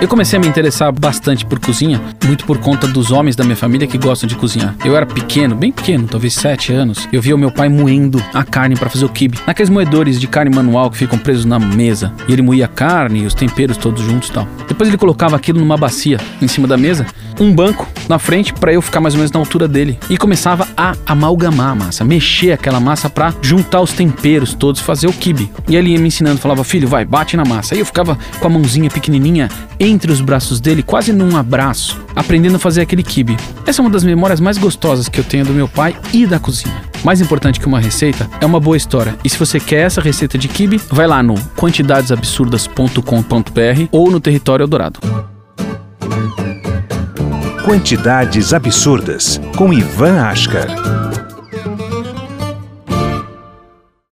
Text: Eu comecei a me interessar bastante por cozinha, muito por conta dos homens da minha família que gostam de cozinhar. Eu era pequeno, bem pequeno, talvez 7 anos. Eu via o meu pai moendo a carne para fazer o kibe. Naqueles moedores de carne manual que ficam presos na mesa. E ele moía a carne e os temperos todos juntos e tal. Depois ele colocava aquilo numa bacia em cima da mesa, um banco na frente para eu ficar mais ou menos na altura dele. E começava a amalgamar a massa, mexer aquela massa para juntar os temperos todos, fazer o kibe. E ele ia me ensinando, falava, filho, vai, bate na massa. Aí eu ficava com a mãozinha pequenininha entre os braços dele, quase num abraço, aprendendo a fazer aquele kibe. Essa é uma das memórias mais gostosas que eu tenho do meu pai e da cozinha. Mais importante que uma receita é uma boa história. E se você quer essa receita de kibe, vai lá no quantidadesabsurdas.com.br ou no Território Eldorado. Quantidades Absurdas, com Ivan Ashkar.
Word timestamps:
Eu 0.00 0.08
comecei 0.08 0.38
a 0.38 0.40
me 0.40 0.48
interessar 0.48 0.90
bastante 0.90 1.44
por 1.44 1.60
cozinha, 1.60 2.00
muito 2.24 2.46
por 2.46 2.56
conta 2.56 2.86
dos 2.86 3.10
homens 3.10 3.36
da 3.36 3.44
minha 3.44 3.54
família 3.54 3.86
que 3.86 3.98
gostam 3.98 4.26
de 4.26 4.34
cozinhar. 4.34 4.74
Eu 4.82 4.96
era 4.96 5.04
pequeno, 5.04 5.54
bem 5.54 5.70
pequeno, 5.70 6.08
talvez 6.08 6.32
7 6.34 6.72
anos. 6.72 7.06
Eu 7.12 7.20
via 7.20 7.34
o 7.34 7.38
meu 7.38 7.50
pai 7.52 7.68
moendo 7.68 8.22
a 8.32 8.42
carne 8.42 8.76
para 8.76 8.88
fazer 8.88 9.04
o 9.04 9.10
kibe. 9.10 9.38
Naqueles 9.46 9.68
moedores 9.68 10.18
de 10.18 10.26
carne 10.26 10.54
manual 10.54 10.90
que 10.90 10.96
ficam 10.96 11.18
presos 11.18 11.44
na 11.44 11.58
mesa. 11.58 12.14
E 12.26 12.32
ele 12.32 12.40
moía 12.40 12.64
a 12.64 12.68
carne 12.68 13.20
e 13.20 13.26
os 13.26 13.34
temperos 13.34 13.76
todos 13.76 14.02
juntos 14.02 14.30
e 14.30 14.32
tal. 14.32 14.48
Depois 14.66 14.88
ele 14.88 14.96
colocava 14.96 15.36
aquilo 15.36 15.60
numa 15.60 15.76
bacia 15.76 16.18
em 16.40 16.48
cima 16.48 16.66
da 16.66 16.78
mesa, 16.78 17.04
um 17.38 17.52
banco 17.52 17.86
na 18.08 18.18
frente 18.18 18.54
para 18.54 18.72
eu 18.72 18.80
ficar 18.80 19.00
mais 19.00 19.14
ou 19.14 19.18
menos 19.18 19.32
na 19.32 19.38
altura 19.38 19.68
dele. 19.68 19.98
E 20.08 20.16
começava 20.16 20.66
a 20.76 20.94
amalgamar 21.06 21.72
a 21.72 21.74
massa, 21.74 22.04
mexer 22.04 22.52
aquela 22.52 22.80
massa 22.80 23.10
para 23.10 23.34
juntar 23.42 23.82
os 23.82 23.92
temperos 23.92 24.54
todos, 24.54 24.80
fazer 24.80 25.08
o 25.08 25.12
kibe. 25.12 25.50
E 25.68 25.76
ele 25.76 25.90
ia 25.90 25.98
me 25.98 26.08
ensinando, 26.08 26.38
falava, 26.38 26.64
filho, 26.64 26.88
vai, 26.88 27.04
bate 27.04 27.36
na 27.36 27.44
massa. 27.44 27.74
Aí 27.74 27.80
eu 27.80 27.86
ficava 27.86 28.18
com 28.38 28.46
a 28.46 28.50
mãozinha 28.50 28.90
pequenininha 28.90 29.48
entre 29.90 30.12
os 30.12 30.20
braços 30.20 30.60
dele, 30.60 30.82
quase 30.82 31.12
num 31.12 31.36
abraço, 31.36 32.00
aprendendo 32.14 32.56
a 32.56 32.58
fazer 32.58 32.80
aquele 32.80 33.02
kibe. 33.02 33.36
Essa 33.66 33.80
é 33.80 33.82
uma 33.82 33.90
das 33.90 34.04
memórias 34.04 34.40
mais 34.40 34.58
gostosas 34.58 35.08
que 35.08 35.20
eu 35.20 35.24
tenho 35.24 35.44
do 35.44 35.52
meu 35.52 35.68
pai 35.68 35.96
e 36.12 36.26
da 36.26 36.38
cozinha. 36.38 36.90
Mais 37.02 37.20
importante 37.20 37.58
que 37.58 37.66
uma 37.66 37.80
receita 37.80 38.28
é 38.40 38.46
uma 38.46 38.60
boa 38.60 38.76
história. 38.76 39.16
E 39.24 39.30
se 39.30 39.38
você 39.38 39.58
quer 39.58 39.86
essa 39.86 40.00
receita 40.00 40.36
de 40.36 40.48
kibe, 40.48 40.80
vai 40.90 41.06
lá 41.06 41.22
no 41.22 41.34
quantidadesabsurdas.com.br 41.56 43.88
ou 43.90 44.10
no 44.10 44.20
Território 44.20 44.64
Eldorado. 44.64 45.00
Quantidades 47.64 48.52
Absurdas, 48.52 49.40
com 49.56 49.72
Ivan 49.72 50.20
Ashkar. 50.22 50.68